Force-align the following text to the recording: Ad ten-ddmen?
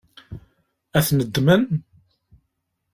Ad 0.97 1.03
ten-ddmen? 1.07 1.63